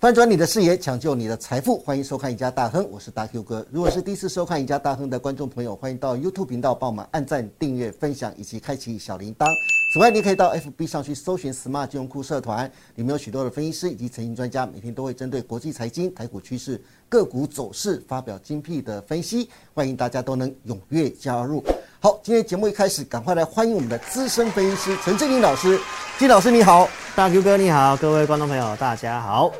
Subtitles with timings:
[0.00, 3.66] 翻转你的视野，抢救你的财富，欢迎收看《赢家大亨》，我是大 Q 哥。
[3.70, 9.46] 如果是第一次收看《赢家大亨》的观众朋友，欢迎到 YouTube 频道帮我们按赞、订阅、分享以及开启小铃铛。
[9.92, 12.64] 此外，你可以到 FB 上去搜寻 “Smart 金融库社团”，
[12.96, 21.62] 里面有许多的分析师以及财经专家，每天都会针对国际财经、台股趋势、个股走势发表精辟的分析，欢迎大家都能踊跃加入。
[22.00, 25.78] 好，今天节目一开始，赶快来欢迎我们的资深分析师陈志林老师。
[26.18, 29.52] 金老师你好，大 Q 哥你好，各位观众朋友大家好。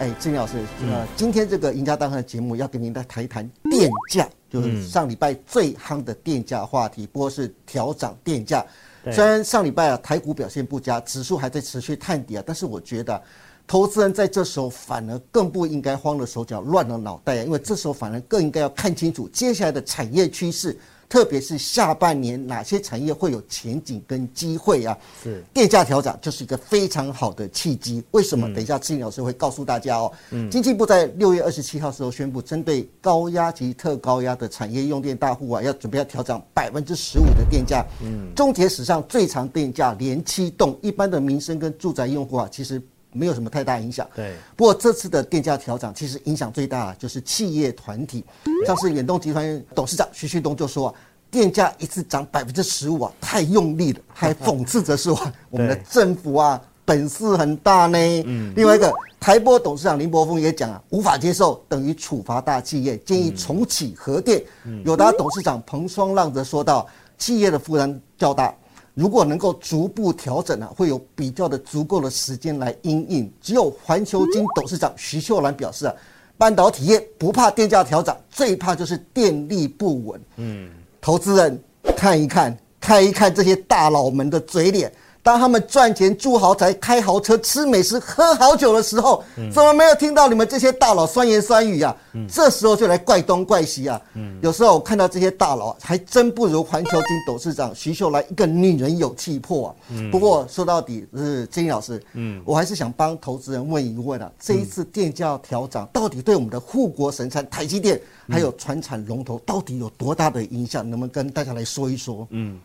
[0.00, 0.56] 哎，郑老师，
[0.90, 8.64] 呃，今天这个赢家大亨的节目要跟您来谈一谈电价，就是上礼拜最夯的电价话题，不过是调涨电价。
[9.12, 13.22] 虽然上礼拜啊台股表现不佳，指数还在持续探底啊，但是我觉得
[13.66, 20.74] 投资人在这时候反而更不应该慌了手脚、乱了脑袋啊，因为这时候反而更应该要看清楚接下来的产业趋势。
[21.10, 24.96] 特别是下半年哪些产业会有前景跟机会啊？
[25.22, 28.00] 是电价调整就是一个非常好的契机。
[28.12, 28.46] 为什么？
[28.54, 30.12] 等一下志颖老师会告诉大家哦。
[30.30, 37.84] 嗯，经济部在六月二十七号时候宣布，针对高压及特高压的产业用电大户啊，要准备要调整百分之十五的电价。
[38.02, 42.80] 嗯，终结史上最长电价连七动，一般的民生跟住宅用户啊，其实。
[43.12, 44.06] 没有什么太大影响。
[44.14, 48.24] 对，不过这次的电价调整，其实影响最大就是企业团体，
[48.66, 50.94] 像是远东集团董事长徐旭东就说啊，
[51.30, 55.18] 电价一次涨百分之十五啊，太用力了，还讽刺着说
[55.50, 57.98] 我们的政府啊本事很大呢。
[58.26, 64.42] 嗯，另外一个台波董事长林柏峰也讲啊，无法接受，等于处罚大企业，建议重启核电。
[64.84, 66.86] 友达董事长彭双浪则说到，
[67.18, 68.54] 企业的负担较大。
[68.94, 73.32] 如果能够逐步调整啊，会有比较的足够的时间来应应。
[73.40, 75.94] 只有环球金董事长徐秀兰表示啊，
[76.36, 80.20] 半导体业不怕电价调整，最怕就是电力不稳。
[80.36, 80.70] 嗯，
[81.00, 81.62] 投资人
[81.96, 84.92] 看一看，看一看这些大佬们的嘴脸。
[85.30, 89.22] 当他们赚钱、住豪宅、开豪车、吃美食、喝好酒的时候，
[89.54, 91.96] 怎么没有听到你们这些大佬酸言酸语啊？
[92.28, 94.02] 这时候就来怪东怪西啊！
[94.42, 99.70] 有时候我看到这些大佬，还真不如环球金董事长徐秀兰一个女人有气魄啊！
[100.10, 102.02] 不过说到底是金老师，
[102.44, 110.82] 我还是想帮投资人问一问啊：这一次电价调涨，到底对我们的护国神山台积电还有船产龙头到底有多大的影响？
[110.90, 112.26] 能不能跟大家来说一说？
[112.30, 112.58] 嗯。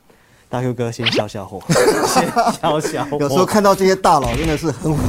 [0.56, 1.62] 大 Q 哥先消消火，
[2.08, 3.18] 先消消火。
[3.20, 5.02] 有时候看到这些大佬真的是很火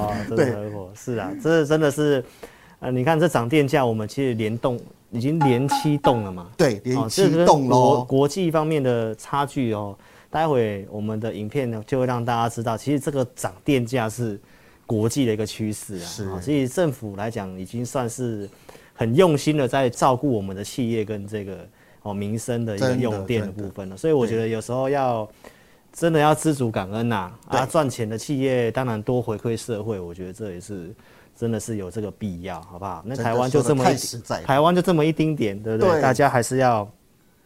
[0.00, 0.90] 啊，真的很火。
[0.94, 2.24] 是啊，这真的是，
[2.80, 6.48] 呃，你看这涨电价，我们其实联动已经连七动了嘛。
[6.56, 8.02] 对，连七动喽。
[8.02, 9.94] 国际方面的差距哦，
[10.30, 14.40] 待会我们的影片呢就会让大家知道，其实这个涨电价是
[14.86, 16.06] 国际的一个趋势啊。
[16.06, 18.48] 是，所以政府来讲已经算是
[18.94, 21.58] 很用心的在照顾我们的企业跟这个。
[22.04, 25.26] 哦，民生的一个用电的部分了，所以我觉得有时候要
[25.90, 30.94] 真的要知足感恩呐，啊，赚钱的企业当然多回馈社会，我觉得这也是
[31.34, 33.02] 真的是有这个必要，好不好？
[33.06, 33.96] 那台湾就这么一
[34.44, 36.02] 台湾就这么一丁点，对不对？
[36.02, 36.86] 大家还是要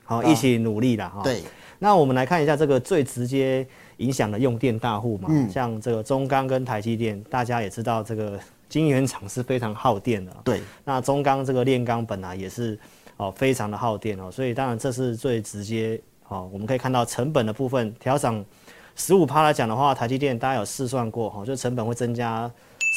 [0.02, 1.22] 好一起努力的哈。
[1.22, 1.40] 对，
[1.78, 3.64] 那我们来看一下这个最直接
[3.98, 8.36] 影响的用电大户嘛，像这个中钢跟台积电，大家也知道这个
[8.68, 10.32] 晶圆厂是非常耗电的。
[10.42, 12.76] 对，那中钢这个炼钢本来也是。
[13.18, 16.48] 哦，非常的耗电哦，所以当然这是最直接哦。
[16.52, 18.42] 我们可以看到成本的部分调涨
[18.94, 22.48] 十五趴来讲的话，台积电大家有试算过哈，就成本会增加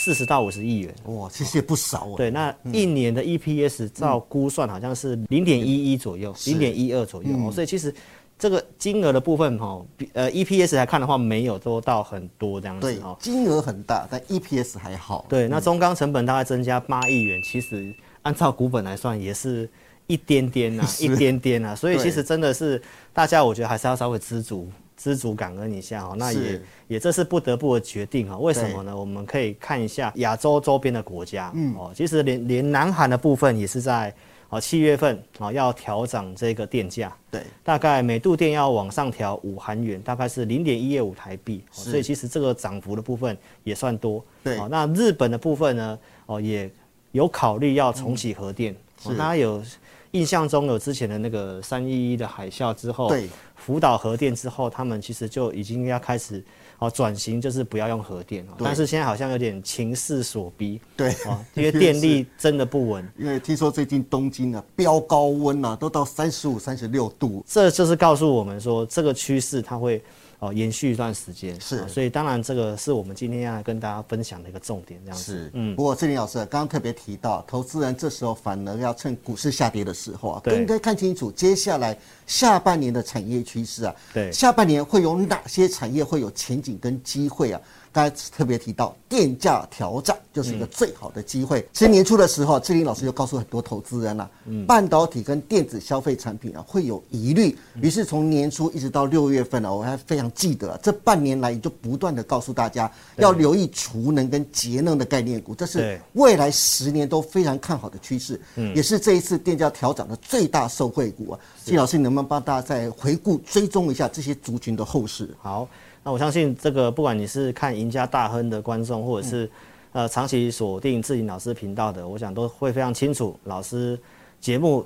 [0.04, 0.94] 四十到五十亿元。
[1.06, 2.14] 哇，其实也不少哦。
[2.18, 7.52] 对，那一年的 EPS 照估算好像是零点一一左右，零点一二左右哦。
[7.52, 7.92] 所以其实
[8.38, 9.84] 这个金额的部分哈，
[10.14, 13.18] 呃 EPS 来看的话，没有多到很多这样子哦。
[13.20, 15.26] 金额很大，但 EPS 还好。
[15.28, 19.68] 对，那中钢成本大概增加八亿元，其实按照股本来算也是。
[20.12, 22.82] 一点点 呐，一点点呐，所以其实真的是
[23.14, 26.16] 大家，我觉得还是要稍微知足、知足感恩一下哦。
[26.18, 28.38] 那也也这是不得不的决定啊。
[28.38, 28.96] 为什么呢？
[28.98, 34.14] 我们可以看一下亚洲周边的国家，嗯哦，其实连连南韩的部分也是在
[34.50, 44.22] 哦七月份啊要调整这个电价，对，大概每度电要往上调五韩元，大概是零点一二五台币，所以其实这个涨幅的部分也算多。
[44.44, 46.70] 对，那日本的部分呢，哦也
[47.14, 48.76] 有考虑要重启核电，
[49.18, 49.64] 大家有。
[50.12, 56.44] 印象中有之前的那个三一一的海啸之后，对，福岛核电之后，他们其实就已经要开始
[56.80, 58.54] 哦转型，就是不要用核电了。
[58.60, 63.08] 但是现在好像有点情势所逼，对啊， 因为电力真的不稳。
[63.18, 70.04] 因为听说最近东京啊飙高温啊，都到三十五、三十六度，这就是告诉我们说这个趋势它会
[70.42, 71.60] 哦延续一段时间。
[71.60, 75.24] 是哦所以当然这个是我们今天要跟大家分享的一个重点，这样子。
[75.24, 75.76] 是，嗯。
[75.76, 81.98] 不过志林老师刚刚特别提到，投资人这时候反而要趁股市下跌的时候啊，更应该看清楚接下来
[82.28, 83.96] 下半年的产业趋势啊。
[84.14, 87.62] 对下半年会有哪些产业会有前景跟机会啊？
[87.92, 91.68] 刚才特别提到电价调涨就是一个最好的机会。
[91.74, 94.30] 其实年初的时候，志林老师就告诉很多投资人了、
[94.66, 97.58] 半导体跟电子消费产品啊会有疑虑。
[97.82, 108.40] 于是从年初一直到六月份呢、我还非常记得、啊、这半年来就不断的告诉大家要留意储能跟节能的概念股，这是未来十年都非常看好的趋势，
[108.74, 111.40] 也是这一次电价调涨的最大受惠股啊。
[111.66, 115.30] 季老师，你能不能帮大家再回顾追踪一下这些族群的后市？
[115.42, 115.68] 好，
[116.04, 119.50] 那我相信这个不管你是看赢家大亨的观众，或者是、
[119.94, 124.00] 呃长期锁定志颖老师频道的，我想都会非常清楚老师
[124.40, 124.86] 节目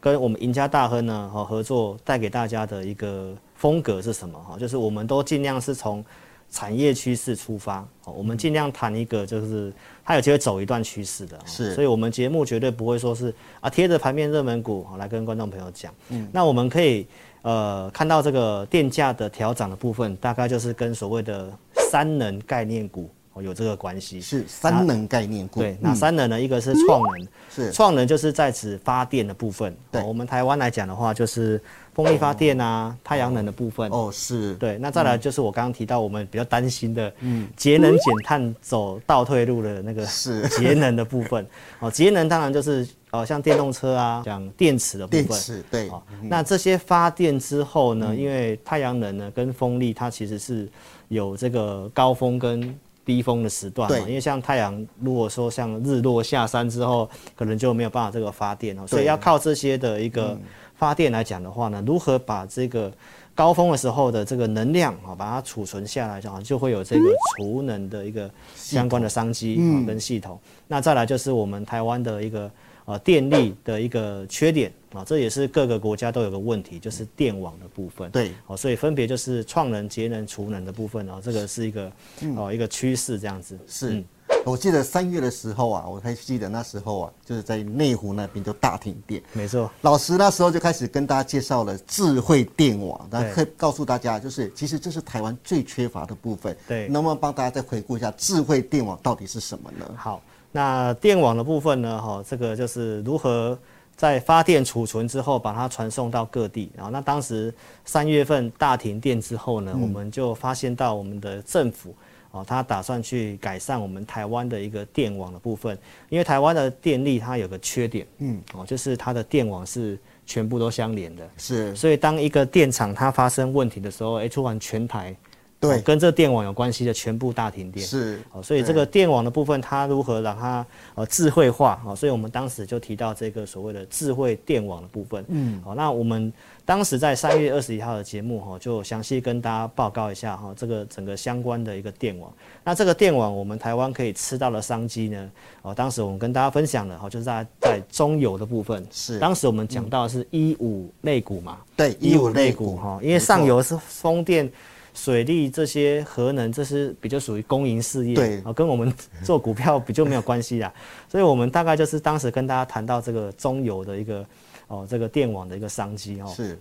[0.00, 6.04] 跟我们赢家大亨呢和合作带给大家的一个风格是什么哈，就是我们都尽量是从
[6.50, 9.72] 产业趋势出发，哦我们尽量谈一个就是
[10.04, 11.40] 它有机会走一段趋势的，哦。
[11.44, 17.06] 是所以我们节目绝对不会说是啊贴着盘面热门股哦来跟观众朋友讲，嗯，那我们可以
[17.42, 21.50] 呃看到这个电价的调涨的部分，大概就是跟所谓的
[21.90, 25.60] 三能概念股哦有这个关系，是三能概念股。
[25.60, 26.40] 对，那嗯三能呢？
[26.40, 29.76] 一个是创能，是创能就是在指发电的部分。
[29.92, 31.60] 对哦我们台湾来讲的话，就是
[31.94, 33.90] 风力发电啊、太阳能的部分。
[33.90, 41.46] 哦，是，对，那再来就是我刚刚提到我们比较担心的，嗯，节能减碳走倒退路的那个是节能的部分。
[41.80, 45.26] 哦，节能当然就是呃像电动车啊，讲电池的部分。
[45.26, 48.16] 电池对，哦，那这些发电之后呢？
[48.16, 50.66] 因为太阳能呢跟风力，它其实是
[51.08, 52.74] 有这个高峰跟
[53.06, 53.98] 低峰的时段嘛。
[54.00, 60.38] 因为像太阳，如果说像日落下山之后，可能就没有办法这个发电哦，所以要靠这些的一个
[60.74, 62.92] 发电来讲的话呢，如何把这个
[63.34, 70.38] 高峰的时候的这个能量啊，把它储存下来就，啊，就会有这个储能的一个相关的商机啊跟系统。
[70.66, 72.50] 那再来就是我们台湾的一个
[72.86, 78.10] 呃电力的一个缺点啊，这也是各个国家都有个问题，就是电网的部分。
[78.10, 81.92] 对，哦，所以分别就是创能、节能、储能的部分啊，这个是一个
[82.36, 83.58] 哦一个趋势这样子。
[83.68, 83.90] 是。
[83.90, 84.04] 嗯
[84.44, 89.20] 我记得三月的时候啊，我还记得那时候啊，就是在内湖那边就大停电。
[89.32, 96.56] 没错，老师那时候就开始跟大家介绍了智慧电网，那对可以告诉大家，就是其实这是台湾最缺乏的部分。
[96.68, 99.84] 对能不能帮大家再回顾一下智慧电网到底是什么呢？
[99.96, 100.22] 好，
[100.56, 103.58] 那电网的部分呢，哈、这个就是如何
[103.94, 106.70] 在发电储存之后，把它传送到各地。
[106.74, 107.52] 然后，那当时
[107.84, 111.94] 三月份大停电之后呢，我们就发现到我们的政府。
[112.32, 115.78] 哦，他打算去改善我们台湾的一个电网的部分，
[116.10, 125.16] 因为台湾的电力它有个缺点，嗯，哦，就是它的电网是全部都相连的，是所以当一个电厂它发生问题的时候，哎，突然全台
[125.58, 130.64] 对哦跟这电网有关系的全部大停电，是哦，所以这个电网的部分，它如何让它
[130.94, 131.80] 呃智慧化？
[131.86, 135.24] 哦，所以我们当时就提到这个所谓的智慧电网的部分。
[135.28, 136.32] 嗯，好、那我们
[136.64, 142.30] 当时在三月二十一号的节目哈、就详细跟大家报告一下哈、这个整个相关的一个电网。
[142.62, 145.30] 那这个电网，我们台湾可以吃到的商机呢？
[145.62, 148.86] 哦，当时我们跟大家分享了哈、就是在在中油的部分。
[148.90, 151.58] 是当时我们讲到的是一五肋骨嘛。
[151.74, 154.50] 对一五类类股股哈，因为上游是风电、
[154.96, 158.90] 水利这些核能，这是比较属于公营事业，对啊，跟我们
[159.22, 160.72] 做股票比较没有关系啦。
[161.06, 164.26] 所以我们大概就是当时跟大家谈到这个中游的一个
[164.68, 166.32] 哦，这个电网的一个商机哦。
[166.34, 166.58] 是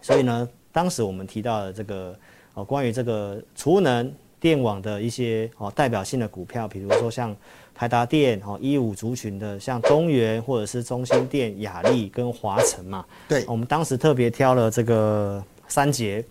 [0.00, 2.18] 所以呢，当时我们提到的这个
[2.54, 7.36] 哦，关于这个储能电网的一些哦代表性的股票，比如说像
[7.74, 13.04] 台达电哦，一五族群的像中原或者是中心电、雅力跟华晨嘛。
[13.28, 16.24] 对我们当时特别挑了这个三节哦，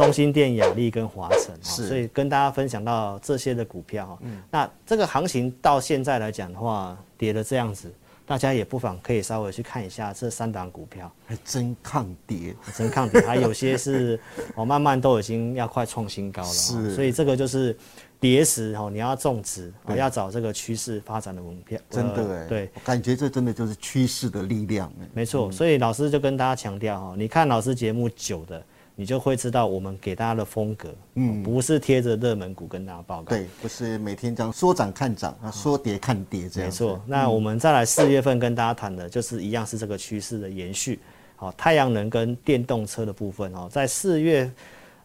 [0.00, 1.88] 中心店、雅丽跟华晨，哦是。
[1.88, 4.18] 所以跟大家分享到这些的股票哈。
[4.50, 7.92] 那这个行情到现在来讲的话，跌了这样子，
[8.26, 11.10] 大家也不妨可以稍微去看一下这三档股票。
[11.26, 14.18] 还真抗跌，真抗跌，还有些是
[14.56, 16.94] 哦，慢慢都已经要快创新高了、哦，是。
[16.94, 17.76] 所以这个就是
[18.18, 28.62] 跌时哦，你要种植，哦、要找这个趋势发展的股票，真的哎、呃对，我感觉这真的就是趋势的力量哎、没错，所以老师就跟大家强调哈，你看老师节目久的，
[29.00, 36.68] 你就会知道我们给大家的风格，嗯，不是贴着热门股跟大家报告，对，不是每天这样说涨看涨，啊说跌看跌这样。
[36.68, 41.00] 没错，那我们再来四月份跟大家谈的，就是一样是这个趋势的延续。
[41.36, 44.52] 好，太阳能跟电动车的部分哦，在四月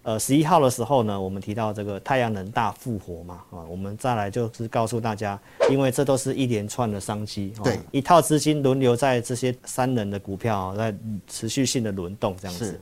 [0.06, 5.38] 呃十一号的时候呢，我们提到这个太阳能大复活嘛，啊，我们再来就是告诉大家，
[5.72, 10.96] 因为这都是一连串的商机，对，一套资金轮流在这些三能的股票在
[11.28, 12.80] 持续性的轮动这样子，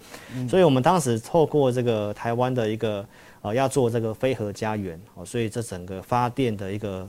[0.49, 3.05] 所以我们当时透过这个台湾的一个
[3.41, 7.07] 呃要做这个飞核家园，哦，所以这整个发电的一个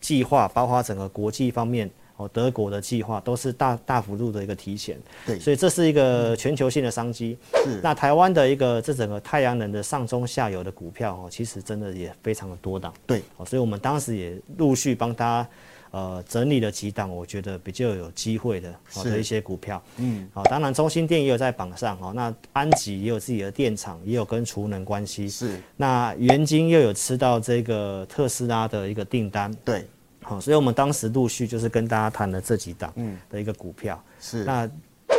[0.00, 1.90] 计划，包括整个国际方面。
[2.16, 7.36] 哦，德国的计划都是大大幅度的一个提前，对，所以这是一个全球性的商机。
[7.64, 12.94] 是，那台湾的一个这整个太阳能的上中下游的股票哦，其实真的也非常的多档。
[13.06, 15.48] 对，哦，所以我们当时也陆续帮大家
[15.90, 19.82] 呃整理了几档，我觉得比较有机会的好的一些股票。
[19.98, 25.28] 嗯，好，当然中心电也有在榜上哦，那安吉也有自己的电厂，也有跟储能关系。
[25.28, 29.54] 是，那元晶又有吃到这个特斯拉的一个订单。
[29.62, 29.86] 对。
[30.28, 32.92] 好，所以我们当时陆续就是跟大家谈了这几档
[33.30, 34.02] 的一个股票。
[34.20, 34.42] 是。
[34.42, 34.68] 那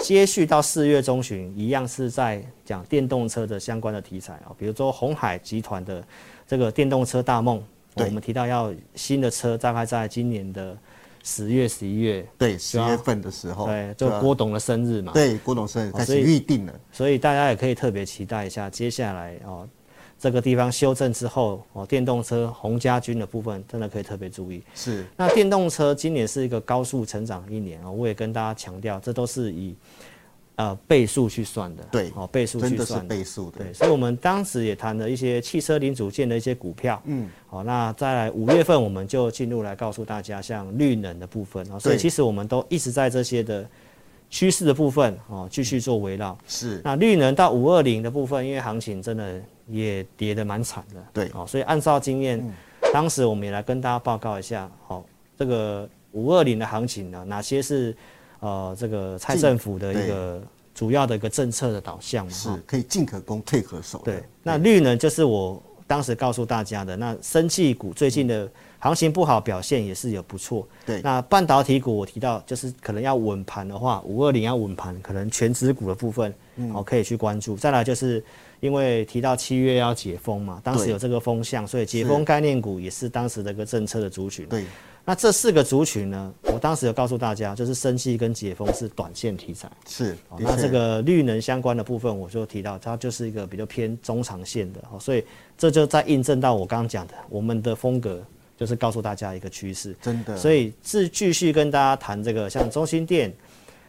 [0.04, 6.04] 接续到四月中旬，一样是在讲电动车的相关的题材啊，比如说红海集团的
[6.46, 7.64] 这个电动车大梦，
[7.96, 10.78] 我们提到要新的车，大概在今年的
[11.24, 12.28] 十月、十一月。
[12.38, 13.66] 对，十月份的时候。
[13.66, 15.14] 对，就郭董的生日嘛。
[15.14, 16.74] 对，郭董生日开始预定了。
[16.92, 19.66] 所以大家也可以特别期待一下接下来哦。
[20.20, 24.64] 这个地方修正之后，哦，电动车红家军的部分真的可以特别注意。
[24.74, 25.06] 是。
[25.16, 29.76] 那电动车今年是一个高速成长一年啊，我也跟大家强调，这都是以
[30.56, 31.84] 呃倍数去算的。
[31.92, 32.12] 对。
[32.16, 33.08] 哦，倍数去算。
[33.08, 33.60] 倍数的。
[33.60, 33.72] 对。
[33.72, 37.00] 所以我们当时也谈了一些汽车零组件的一些股票。
[37.06, 37.30] 嗯。
[37.46, 43.70] 好，那在五月份我们就进入来告诉大家，像绿能的部分啊，所以其实我们都一直在这些的
[44.32, 46.36] 趋势的部分哦继续做围绕。
[46.48, 46.82] 是。
[46.84, 49.40] 那绿能到五二零的部分，因为行情真的。
[49.70, 52.42] 也跌得蛮惨的，对，哦，所以按照经验，
[52.94, 55.06] 当时我们也来跟大家报告一下，好，
[55.38, 57.96] 这个五二零的行情呢，哪些是
[58.40, 60.42] 呃这个蔡政府的一个
[60.74, 64.00] 主要的一个政策的导向嘛，是可以进可攻退可守。
[64.06, 70.68] 对，那绿呢，就是我当时告诉大家的，那生气股最近的行情不好，表现也是有不错。
[70.86, 76.34] 对，那半导体股我提到，就是可能要稳盘的话，五二零要稳盘，可能全指股的部分，
[76.74, 77.56] 哦，可以去关注。
[77.56, 78.24] 再来就是。
[78.60, 84.48] 因为提到七月要解封嘛，当时有这个风向，所以解封概念股也是当时的一个政策的族群。
[84.48, 84.66] 对，
[85.06, 89.70] 那这四个族群呢，我当时有告诉大家，就是生气跟解封是短线题材。
[89.88, 95.24] 是，那这个绿能相关的部分，我就提到它就是一个比较偏中长线的，哦所以
[95.56, 98.24] 这就在印证到我刚刚讲的，我们的风格
[98.58, 99.96] 就是告诉大家一个趋势。
[100.02, 100.36] 真的。
[100.36, 103.32] 所以是继续跟大家谈这个，像中心店、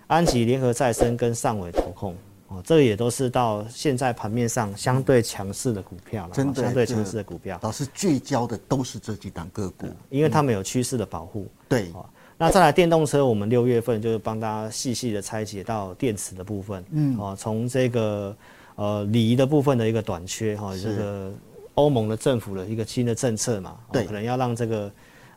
[0.07, 2.15] 安吉联合再生跟上尾投控。
[2.49, 7.59] 哦，这个也都是到现在盘面上相对强势的股票了，真的相对强势的股票。
[7.63, 11.47] 老师聚焦的都是这几档个股，因为他们有趋势的保护。
[11.69, 12.07] 对，哦
[12.39, 16.83] 那再来电动车，我们六月份就是帮大家细细的拆解到电池的部分。
[16.93, 18.35] 嗯，哦，从这个
[18.77, 21.31] 呃锂的部分的一个短缺哈，这个
[21.79, 24.91] 欧盟的政府的一个新的政策嘛，对，可能要让这个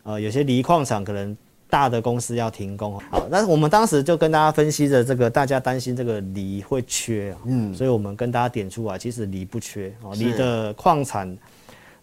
[0.04, 1.38] 呃有些锂矿厂可能。
[1.72, 11.38] 大的公司要停工，好，那我们当时就跟大家分析着这个，大家担心这个锂会缺啊，嗯，所以我们跟大家点出来，其实锂不缺哦，锂的矿产，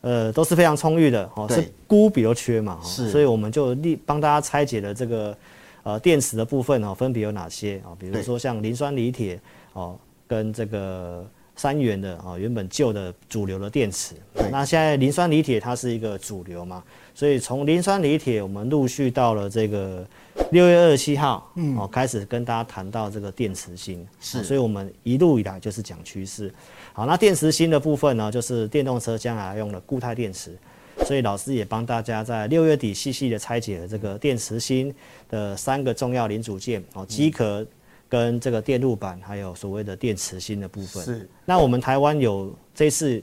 [0.00, 5.36] 呃，都是非常充裕的哦，是钴比较缺嘛，是，所以我们就立帮大家拆解了这个
[5.82, 7.92] 呃电池的部分哦，分别有哪些啊？
[7.98, 9.38] 比如说像磷酸锂铁
[9.74, 11.26] 哦，跟这个
[11.58, 14.14] 三元的啊，原本旧的主流的电池，
[14.50, 16.82] 那现在磷酸锂铁它是一个主流嘛。
[17.12, 20.06] 所以从磷酸锂铁，我们陆续到了这个
[20.52, 26.54] 六月二十七号，嗯，哦，开始跟大家谈到这个电池芯，是，所以我们一路以来就是讲趋势。
[26.92, 30.56] 好，那电池芯的部分呢，就是电动车将来用的固态电池，
[31.04, 34.94] 所以老师也帮大家在六月底细细的拆解了这个电池芯
[35.28, 37.66] 的三个重要零组件，哦，机壳
[38.08, 41.04] 跟这个电路板，还有所谓的电池芯的部分。
[41.04, 43.22] 是，那我们台湾有这次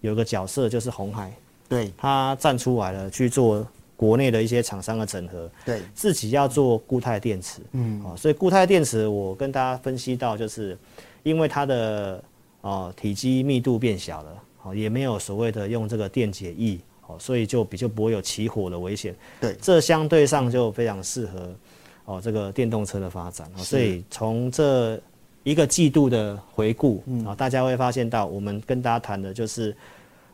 [0.00, 1.32] 有个角色就是红海。
[1.68, 10.76] 对，他站出来了去做国内的一些厂商的整合，对，自己要做固态电池，嗯，啊，所以固态电池我跟大家分析到，就是
[11.22, 12.20] 因为它的
[12.62, 21.54] 哦体积密度变小了，哦，也没有所谓的用这个电解液，哦，所以就比较不会有起火的危险，对，这相对上就非常适合
[22.10, 25.00] 哦这个电动车的发展，所以从这
[25.44, 29.74] 一个季度的回顾啊，大家会发现到我们跟大家谈的就是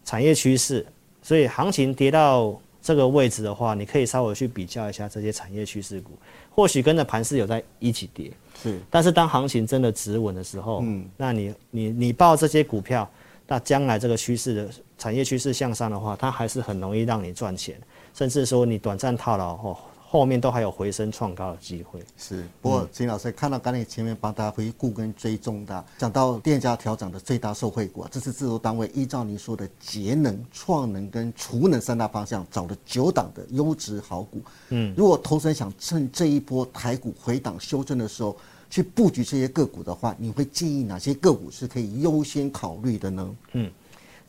[0.05, 0.85] 产业趋势。
[1.23, 6.13] 所以行情跌到这个位置的话，你可以稍微去比较一下这些产业趋势股，
[6.51, 8.31] 或许跟着盘势有在一起跌。
[8.63, 13.09] 是，但是当行情真的止稳的时候，嗯，那你你你报这些股票，
[13.47, 17.77] 那将来这个趋势的产业趋势向上的话，它还是很容易让你赚钱，
[18.15, 19.77] 甚至说你短暂套牢后，
[20.09, 22.01] 后面都还有回升创高的机会。
[22.17, 34.41] 是，不过秦老师看到刚才前面帮大家回顾跟追踪的，讲到电价调整的最大受惠股，这次制作单位依照您说的节能、创能跟储能三大方向，找了九档的优质好股。
[34.69, 38.37] 嗯，如果投资人想趁这一波台股回档修正的时候
[38.71, 43.37] 去布局这些个股的话，你会建议哪些个股是可以优先考虑的呢？
[43.53, 43.71] 嗯。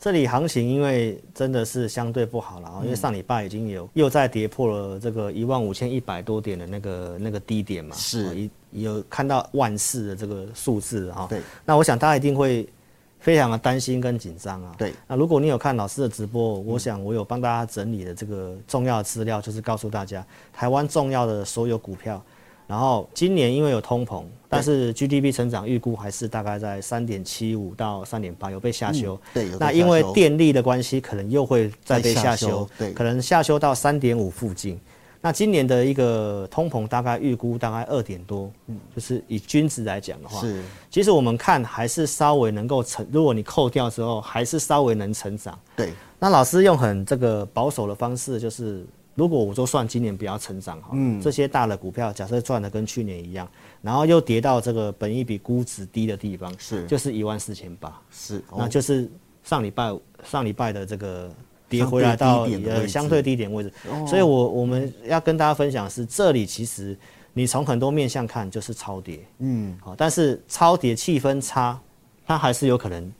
[0.00, 11.26] 这里行情因为真的是相对不好了啊，因为上礼拜已经有又在跌破了这个一万五千一百多点的那个那个低点嘛，是，有看到万四的这个数字哈。
[11.28, 11.40] 对。
[11.64, 12.68] 那我想大家一定会
[13.18, 14.72] 非常的担心跟紧张啊。
[14.78, 14.92] 对。
[15.08, 22.22] 那如果你有看老师的直播，我想我有帮大家整理的这个重要的资料，就是告诉大家台湾重要的所有股票。
[22.68, 29.18] 然后今年因为有通膨，但是 GDP 成长预估还是大概在三点七五到三点八，有被下修。
[29.32, 32.68] 对，那因为电力的关系，可能又会再被下修。
[32.76, 34.78] 对，可能下修到三点五附近。
[35.22, 40.62] 那今年的一个通膨大概预估大概二点多，嗯，就是以均值来讲的话，是。
[40.90, 45.58] 其实我们看还是稍微能够成，如果你扣掉之后，还是稍微能成长。
[45.74, 45.90] 对。
[46.18, 48.84] 那老师用很这个保守的方式，就是。
[49.18, 53.48] 如果我就算今年比较成长哈，这些大的股票假设赚的跟去年一样，
[53.82, 56.86] 然后又跌到这个本一比估值低的地方，是。
[56.86, 59.10] 就是一万四千八，是，那就是
[59.42, 61.28] 上礼拜上礼拜的这个
[61.68, 63.72] 跌回来到呃相对低点位置，
[64.06, 66.96] 所以我我们要跟大家分享的是，这里其实
[67.34, 71.76] 你从很多面向看就是超跌，嗯，好，但是超跌气氛差，
[72.24, 73.12] 它还是有可能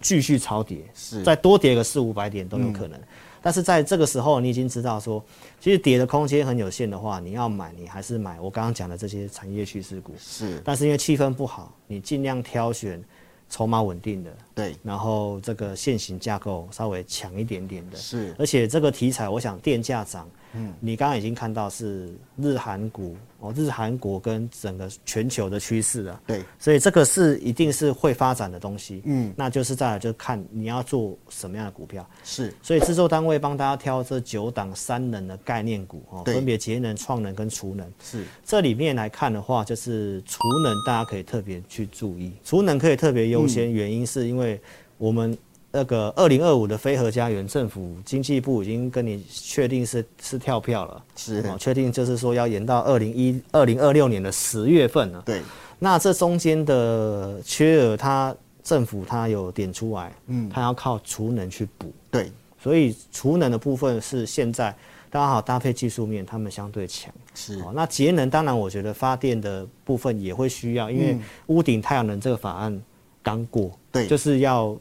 [0.00, 1.22] 继续超跌，是。
[1.22, 3.00] 再多跌个四五百点都有可能。
[3.46, 5.24] 但是在这个时候，你已经知道说，
[5.60, 10.12] 其实跌的空间很有限的话，你要买，你还是买我刚刚讲的这些产业趋势股。
[10.18, 10.60] 是。
[10.64, 13.00] 但是因为气氛不好，你尽量挑选
[13.48, 14.36] 筹码稳定的。
[14.52, 14.74] 对。
[14.82, 17.96] 然后这个现行架构稍微强一点点的。
[17.96, 18.34] 是。
[18.36, 20.28] 而且这个题材，我想电价涨。
[20.56, 26.20] 嗯，你刚刚已经看到是日韩股哦，日韩国跟整个全球的趋势啊。
[26.26, 29.02] 对，所以这个是一定是会发展的东西。
[29.04, 32.08] 嗯，那就是再来就看你要做什么样的股票。
[32.24, 37.86] 是，所以制作单位帮大家挑这九档三能的概念股哦，分别节能、创能跟储能。
[38.02, 44.60] 是，这里面来看的话，就是储能大家可以特别去注意，储能可以特别优先，原因是因为
[44.98, 45.36] 我们。
[45.76, 55.22] 那个二零二五的飞核家园，政府经济部已经跟你确定是是跳票了，是确定就是说要延到二零一二零二六年的十月份了。
[55.26, 55.42] 对，
[55.78, 58.34] 那这中间的缺额，它
[58.64, 61.92] 政府它有点出来，嗯，它要靠储能去补。
[62.10, 64.74] 对，所以储能的部分是现在
[65.10, 67.12] 刚好搭配技术面，他们相对强。
[67.34, 72.82] 是，那节能当然我觉得发电的部分也会需要，因为屋顶太阳能这个法案
[73.22, 74.74] 刚过，对，就是要。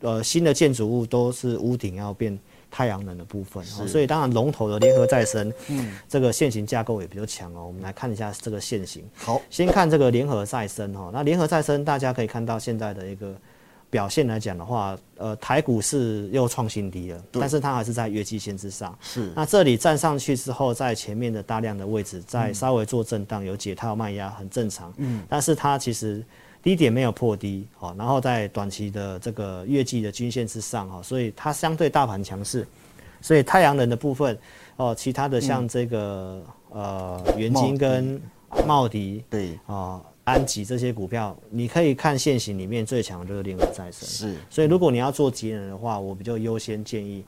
[0.00, 2.38] 呃，新的建筑物都是屋顶要变
[2.70, 7.66] 太阳能的部分，所以当然龙头的联合再生，嗯，这个线型架构也比较强哦。
[7.66, 9.02] 我们来看一下这个线型。
[9.16, 11.10] 好，先看这个联合再生哈。
[11.12, 13.34] 那联合再生大家可以看到现在的一个
[13.90, 18.96] 表现来讲的话，呃，台股是又创新低了，但是它还是在月季线之上。
[19.00, 19.32] 是。
[19.34, 24.94] 那这里站上去之后，在前面的大量的位置再稍微做震荡，有解套卖压，很正常。
[24.98, 25.24] 嗯。
[25.28, 26.22] 但是它其实。
[26.62, 32.66] 低点没有破低，好，然后在短期的这个月季的均线之上，哈，所以它相对大盘强势，
[33.20, 34.36] 所以太阳能的部分，
[34.76, 38.20] 哦，其他的像这个呃元金跟
[38.66, 47.24] 茂迪，对，啊安吉这些股票，你可以看现行里面最强的就是联合再生，是，所以如果你要做节能的话，我比较优先建议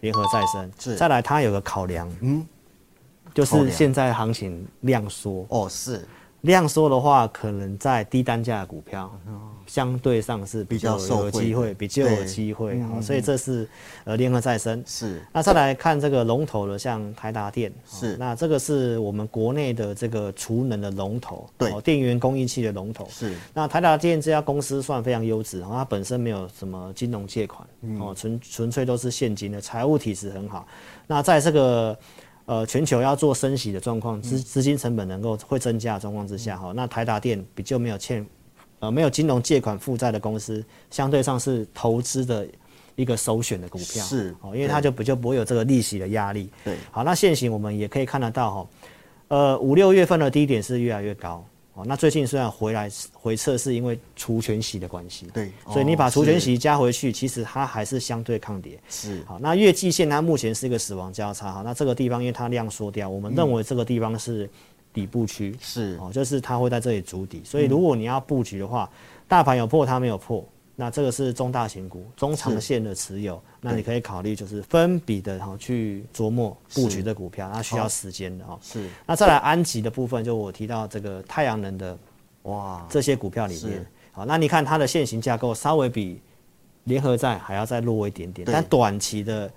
[0.00, 2.46] 联合再生，是，再来它有个考量，嗯，
[3.32, 6.06] 就是现在行情量缩，哦是。
[6.44, 9.10] 量缩的话，可能在低单价的股票，
[9.66, 12.78] 相对上是比较有机会，比较有机会。
[12.82, 13.66] 好，所以这是
[14.04, 14.82] 呃联合再生。
[14.86, 15.22] 是。
[15.32, 17.72] 那再来看这个龙头的，像台达电。
[17.90, 18.14] 是。
[18.18, 23.08] 那这个是我们国内的这个储能的龙头，对，电源供应器的龙头。
[23.08, 23.34] 是。
[23.54, 27.66] 那台达电这家公司算非常优质，它本身没有什么金融借款，
[27.98, 30.68] 哦，纯纯粹都是现金的，财务体质很好。
[31.06, 31.98] 那在这个
[32.46, 38.26] 呃，全球要做升息的状况，资资金成本能够会增加的状况之下，哈，那台达电比较没有欠，
[38.80, 42.46] 呃，没有金融借款负债的公司，相对上是投资的
[42.96, 48.68] 一个首选的股票，是，哦，因为它就不就不会有这个利息的压力，对，好，那现行我们也可以看得到，哈，
[49.28, 51.42] 呃，五六月份的低点是越来越高。
[51.74, 58.78] 哦，那最近虽然回来回撤，是因为除权息的关系，对，所以你把除权息加回去，其实它还是相对抗跌。
[58.88, 64.48] 是，好，那月季线它目前是一个死亡交叉，哈，那这个地方因为它量缩掉，我们认为这个地方是
[64.92, 68.88] 底部区，是，哦，就是它会在这里筑底，所以如果你要布局的话，
[69.26, 78.58] 大盘有破它没有破，那这个是中大型股、中长线的持有，那你可以考虑就是分笔的哈去琢磨布局的股票，那需要时间的哈。
[78.60, 78.88] 是。
[79.06, 81.96] 那再来安吉的部分，就我提到这个太阳能的，
[82.42, 86.20] 哇，这些股票里面，好，那你看它的现行架构稍微比
[86.84, 89.50] 联合债还要再弱一点点，但短期的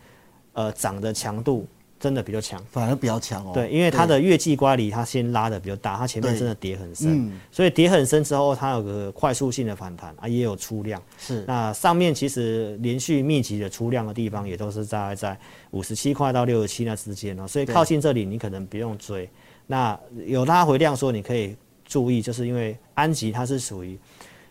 [0.54, 1.66] 呃涨的强度。
[2.00, 3.52] 真的比较强，反而比较强哦。
[3.54, 11.02] 对，因为它的月季瓜离，它先拉的比较大，它前面真的跌很深，所以跌很深之后，它有个快速性的反弹啊，也有出量。
[11.18, 15.38] 是，那上面其实连续密集的出量的地方，也都是在在
[15.72, 19.28] 五十七块到六十七那之间哦，所以靠近这里你可能不用追。
[19.66, 24.00] 那有拉回量说，你可以注意，就是因为安吉它是属于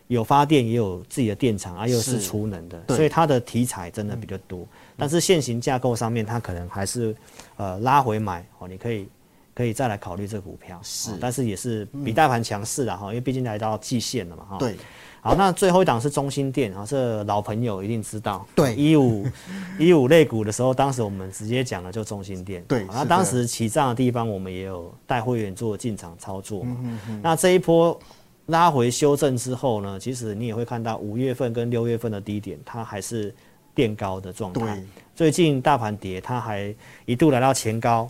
[0.07, 4.67] 有发电也有自己的电厂啊，又是储能的，所以它的题材真的比较多。
[4.97, 7.15] 但是现行架构上面，它可能还是，
[7.55, 9.07] 呃，拉回买哦，你可以
[9.53, 10.79] 可以再来考虑这股票。
[10.83, 14.57] 是，但是也是比大盘强势的哈，因为毕竟来到季线了嘛哈。
[14.57, 14.75] 对。
[15.19, 18.47] 好，那最后一档是中心店啊，这老朋友一定知道。
[18.55, 18.73] 对。
[18.75, 19.25] 一五
[19.77, 22.63] 一五类股的时候，当时我们直接讲了就中心店。
[22.67, 22.85] 对。
[22.85, 26.61] 那当时起涨的地方，我们也有带会员做进场操作。
[26.63, 27.21] 嗯嗯嗯。
[27.21, 27.99] 那这一波
[28.45, 33.33] 拉回修正之后呢，其实你也会看到五月份跟六月份的低点，它还是。
[33.77, 34.83] 垫高的状态，
[35.15, 36.73] 最近大盘跌，它还
[37.05, 38.09] 一度来到前高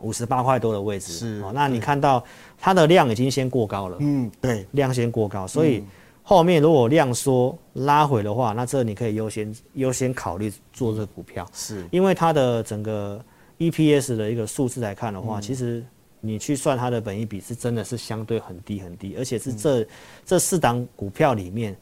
[0.00, 1.10] 五十八块多的位置。
[1.10, 2.22] 是，那你看到
[2.58, 3.96] 它的量已经先过高了。
[4.00, 5.82] 嗯，对，量先过高，所以
[6.22, 11.48] 后面如果量缩拉回的话，那这你可以优先优先考虑做这股票。
[11.54, 13.18] 是，因为它的整个
[13.58, 15.82] EPS 的一个数字来看的话，其实
[16.20, 19.86] 你去算它的本益比是真的是相对很低很低，而且是这
[20.26, 21.74] 这四档股票里面。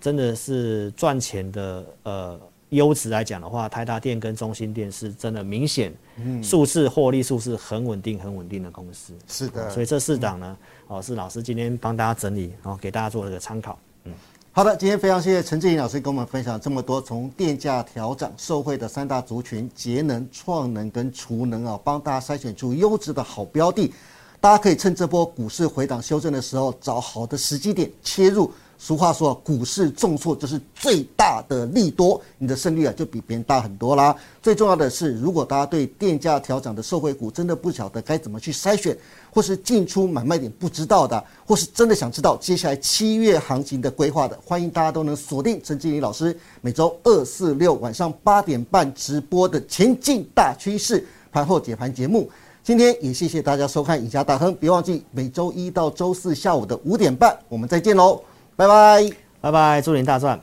[0.00, 9.12] 真的是赚钱的，呃，优质来讲的话，台达电跟中心电是真的明显，嗯数字获利数是很稳定、很稳定的公司。
[9.28, 10.56] 是的，所以这四档呢，
[10.88, 13.78] 哦，是老师今天帮大家整理，然后给大家做了个参考。
[14.04, 14.12] 嗯，
[14.52, 23.92] 好的，今天非常谢谢陈志颖老师跟我们分享这么多，从电价调整受惠的三大族群，节能、创能跟储能啊，帮大家筛选出优质的好标的，
[24.40, 28.50] 大家可以趁这波股市回档修正的时候，找好的时机点切入。
[28.84, 34.12] 俗话说，股市重挫就是最大的利多，你的胜率啊就比别人大很多啦。
[34.42, 38.98] 最重要的是，如果大家对电价调整的受惠股真的不晓得该怎么去筛选，
[39.30, 52.28] 或是进出买卖点不知道的，或是真的想知道接下来七月行情的规划的，欢迎大家都能锁定陈经理老师每周二、四、六晚上八点半直播的前进大趋势盘后解盘节目。
[52.64, 58.20] 今天也谢谢大家收看《以下大亨》，别忘记每周一到周四下午的五点半，我们再见喽。
[58.62, 60.40] 拜拜，拜拜，祝您大赚。